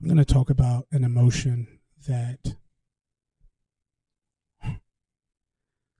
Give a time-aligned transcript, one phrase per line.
[0.00, 1.68] I'm going to talk about an emotion
[2.06, 2.56] that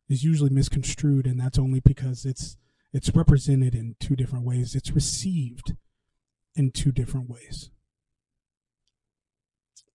[0.08, 2.56] is usually misconstrued and that's only because it's
[2.92, 4.74] it's represented in two different ways.
[4.74, 5.74] It's received
[6.54, 7.70] in two different ways.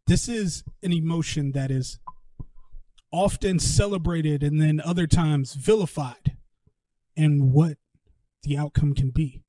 [0.07, 1.99] This is an emotion that is
[3.11, 6.37] often celebrated and then other times vilified
[7.15, 7.77] and what
[8.43, 9.41] the outcome can be.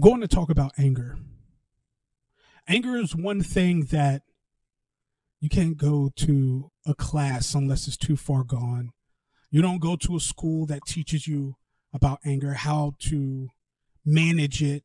[0.00, 1.18] Going to talk about anger.
[2.66, 4.22] Anger is one thing that
[5.40, 8.90] you can't go to a class unless it's too far gone.
[9.50, 11.56] You don't go to a school that teaches you
[11.92, 13.48] about anger, how to
[14.04, 14.84] manage it,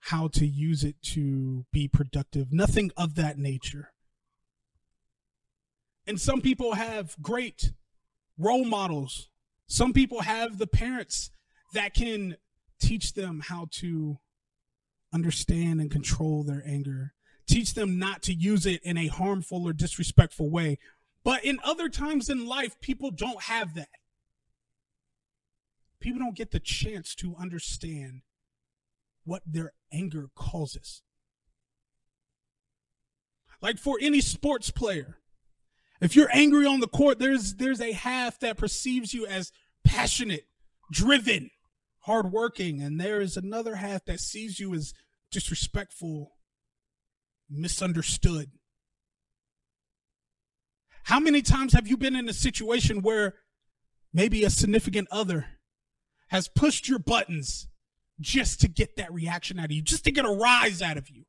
[0.00, 3.92] how to use it to be productive, nothing of that nature.
[6.06, 7.72] And some people have great
[8.38, 9.30] role models.
[9.66, 11.30] Some people have the parents
[11.72, 12.36] that can
[12.80, 14.18] teach them how to
[15.12, 17.14] understand and control their anger
[17.46, 20.78] teach them not to use it in a harmful or disrespectful way.
[21.22, 23.88] But in other times in life, people don't have that.
[26.00, 28.22] People don't get the chance to understand
[29.24, 31.02] what their anger causes.
[33.62, 35.16] Like for any sports player,
[36.02, 39.50] if you're angry on the court, there's there's a half that perceives you as
[39.82, 40.44] passionate,
[40.92, 41.50] driven,
[42.04, 44.92] hardworking, and there is another half that sees you as
[45.30, 46.36] disrespectful,
[47.50, 48.50] misunderstood.
[51.04, 53.34] How many times have you been in a situation where
[54.12, 55.46] maybe a significant other
[56.28, 57.68] has pushed your buttons
[58.20, 61.08] just to get that reaction out of you, just to get a rise out of
[61.08, 61.24] you?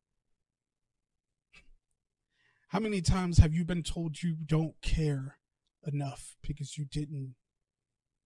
[2.69, 5.37] How many times have you been told you don't care
[5.85, 7.35] enough because you didn't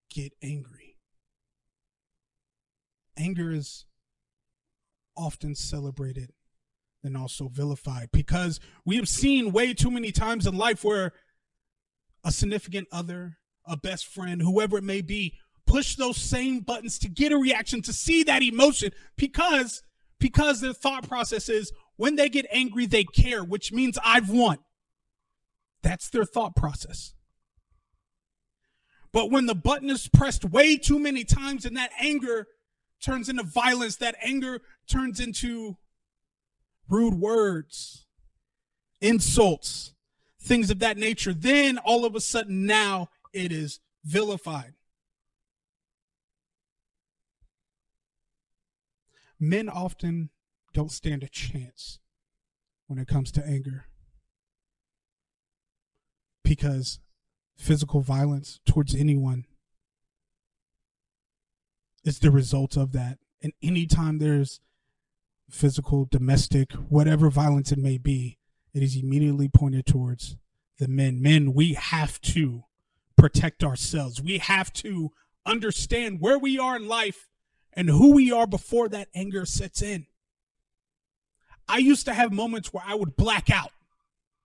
[0.09, 0.88] get angry?
[3.19, 3.85] Anger is
[5.15, 6.31] often celebrated
[7.03, 11.11] and also vilified because we have seen way too many times in life where
[12.23, 15.35] a significant other, a best friend, whoever it may be,
[15.65, 19.83] push those same buttons to get a reaction, to see that emotion because
[20.19, 24.58] because their thought process is when they get angry, they care, which means I've won.
[25.81, 27.13] That's their thought process.
[29.11, 32.47] But when the button is pressed way too many times and that anger
[33.04, 35.77] turns into violence, that anger turns into
[36.87, 38.05] rude words,
[39.02, 39.93] insults,
[40.42, 44.73] things of that nature, then all of a sudden now it is vilified.
[49.39, 50.30] Men often
[50.73, 51.99] don't stand a chance
[52.88, 53.86] when it comes to anger
[56.43, 56.99] because
[57.58, 59.45] physical violence towards anyone
[62.04, 63.17] is the result of that.
[63.42, 64.60] And anytime there's
[65.49, 68.37] physical, domestic, whatever violence it may be,
[68.73, 70.38] it is immediately pointed towards
[70.77, 71.21] the men.
[71.21, 72.64] Men, we have to
[73.17, 74.21] protect ourselves.
[74.21, 75.11] We have to
[75.45, 77.30] understand where we are in life
[77.73, 80.08] and who we are before that anger sets in.
[81.67, 83.71] I used to have moments where I would black out.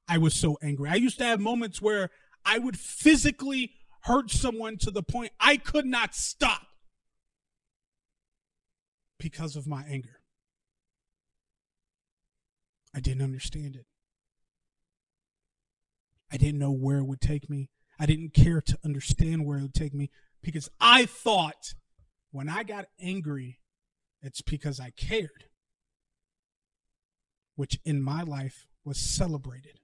[0.06, 0.91] I was so angry.
[0.91, 2.10] I used to have moments where
[2.44, 3.72] I would physically
[4.03, 6.66] hurt someone to the point I could not stop
[9.24, 10.20] because of my anger.
[12.94, 13.86] I didn't understand it.
[16.30, 17.70] I didn't know where it would take me.
[17.98, 20.10] I didn't care to understand where it would take me
[20.42, 21.72] because I thought
[22.32, 23.60] when I got angry,
[24.20, 25.44] it's because I cared,
[27.56, 29.80] which in my life was celebrated.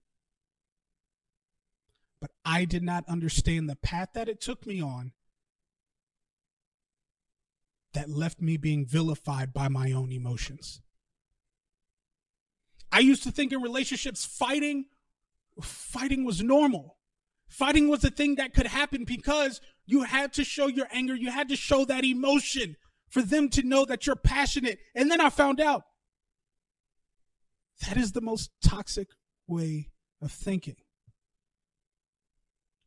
[2.20, 5.12] But I did not understand the path that it took me on
[7.94, 10.80] that left me being vilified by my own emotions.
[12.92, 14.86] I used to think in relationships fighting
[15.60, 16.96] fighting was normal.
[17.48, 21.30] Fighting was a thing that could happen because you had to show your anger, you
[21.30, 22.76] had to show that emotion
[23.08, 24.78] for them to know that you're passionate.
[24.94, 25.82] And then I found out
[27.86, 29.08] that is the most toxic
[29.48, 29.90] way
[30.22, 30.76] of thinking.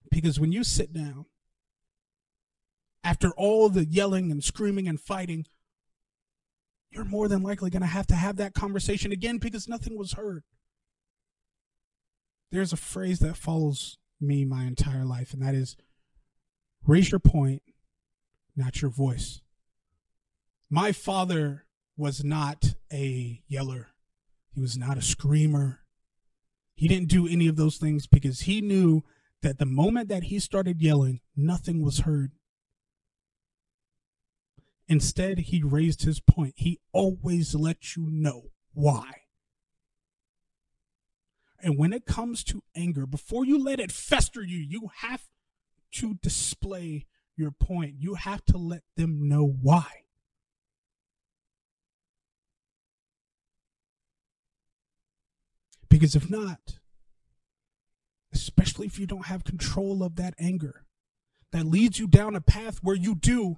[0.10, 1.26] Because when you sit down,
[3.04, 5.46] after all the yelling and screaming and fighting,
[6.92, 10.14] you're more than likely going to have to have that conversation again because nothing was
[10.14, 10.44] heard.
[12.52, 15.76] There's a phrase that follows me my entire life, and that is
[16.86, 17.64] raise your point,
[18.56, 19.42] not your voice.
[20.70, 21.66] My father
[21.98, 23.90] was not a yeller,
[24.54, 25.80] he was not a screamer.
[26.76, 29.04] He didn't do any of those things because he knew
[29.42, 32.32] that the moment that he started yelling, nothing was heard.
[34.88, 36.54] Instead, he raised his point.
[36.58, 39.24] He always lets you know why.
[41.62, 45.24] And when it comes to anger, before you let it fester you, you have
[45.94, 47.06] to display
[47.38, 47.96] your point.
[48.00, 50.04] You have to let them know why.
[55.90, 56.80] Because if not,
[58.34, 60.86] especially if you don't have control of that anger,
[61.52, 63.58] that leads you down a path where you do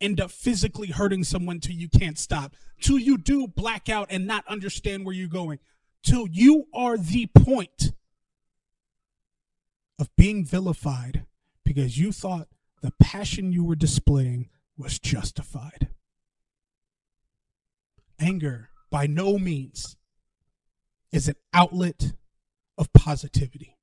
[0.00, 4.26] end up physically hurting someone till you can't stop, till you do black out and
[4.26, 5.58] not understand where you're going,
[6.02, 7.92] till you are the point
[9.98, 11.24] of being vilified
[11.64, 12.48] because you thought
[12.82, 15.88] the passion you were displaying was justified.
[18.18, 19.96] Anger, by no means,
[21.12, 22.12] is an outlet
[22.78, 23.76] of positivity.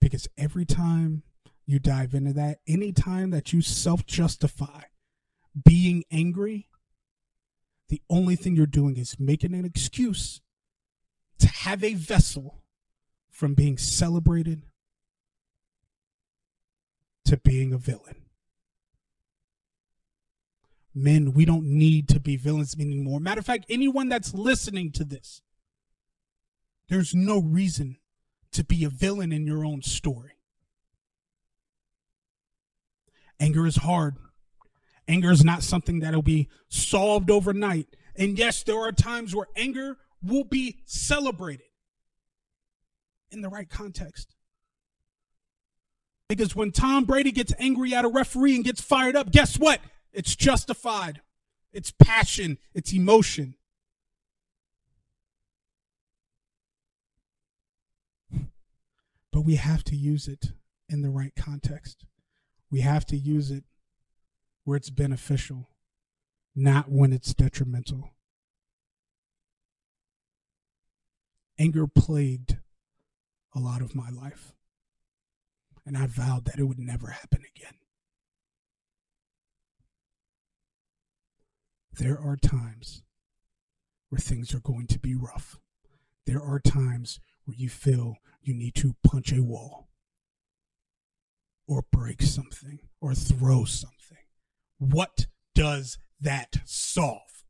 [0.00, 1.22] Because every time
[1.66, 4.82] you dive into that, any time that you self justify
[5.64, 6.68] being angry,
[7.88, 10.40] the only thing you're doing is making an excuse
[11.38, 12.62] to have a vessel
[13.30, 14.62] from being celebrated
[17.24, 18.16] to being a villain.
[20.94, 23.18] Men, we don't need to be villains anymore.
[23.18, 25.40] Matter of fact, anyone that's listening to this,
[26.88, 27.96] there's no reason
[28.52, 30.31] to be a villain in your own story.
[33.40, 34.16] Anger is hard.
[35.08, 37.88] Anger is not something that'll be solved overnight.
[38.16, 41.66] And yes, there are times where anger will be celebrated
[43.30, 44.34] in the right context.
[46.28, 49.80] Because when Tom Brady gets angry at a referee and gets fired up, guess what?
[50.12, 51.20] It's justified.
[51.72, 53.54] It's passion, it's emotion.
[59.32, 60.52] But we have to use it
[60.88, 62.04] in the right context.
[62.72, 63.64] We have to use it
[64.64, 65.68] where it's beneficial,
[66.56, 68.14] not when it's detrimental.
[71.58, 72.56] Anger plagued
[73.54, 74.54] a lot of my life
[75.84, 77.74] and I vowed that it would never happen again.
[81.92, 83.02] There are times
[84.08, 85.58] where things are going to be rough.
[86.24, 89.88] There are times where you feel you need to punch a wall
[91.66, 94.18] or break something or throw something.
[94.78, 97.44] What does that solve?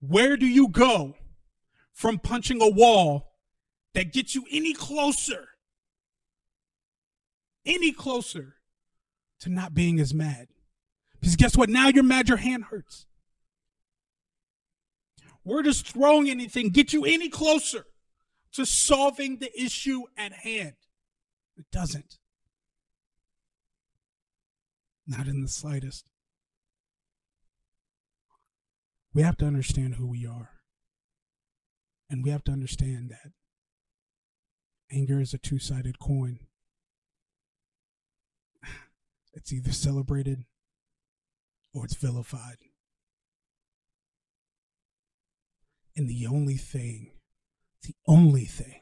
[0.00, 1.14] Where do you go
[1.92, 3.32] from punching a wall
[3.94, 5.48] that gets you any closer
[7.64, 8.56] any closer
[9.40, 10.48] to not being as mad.
[11.20, 11.68] Because guess what?
[11.68, 13.06] Now you're mad, your hand hurts.
[15.42, 17.84] Where does throwing anything get you any closer
[18.52, 20.74] to solving the issue at hand?
[21.60, 22.16] It doesn't.
[25.06, 26.08] Not in the slightest.
[29.12, 30.52] We have to understand who we are.
[32.08, 33.32] And we have to understand that
[34.90, 36.38] anger is a two sided coin.
[39.34, 40.44] It's either celebrated
[41.74, 42.56] or it's vilified.
[45.94, 47.12] And the only thing,
[47.82, 48.79] the only thing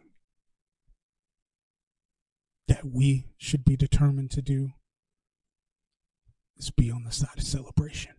[2.79, 4.71] that we should be determined to do
[6.57, 8.13] is be on the side of celebration.